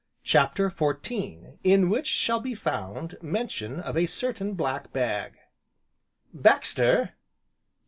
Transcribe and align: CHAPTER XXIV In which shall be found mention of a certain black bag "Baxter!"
CHAPTER 0.23 0.71
XXIV 0.71 1.59
In 1.63 1.87
which 1.87 2.07
shall 2.07 2.39
be 2.39 2.55
found 2.55 3.19
mention 3.21 3.79
of 3.79 3.95
a 3.95 4.07
certain 4.07 4.55
black 4.55 4.91
bag 4.91 5.37
"Baxter!" 6.33 7.13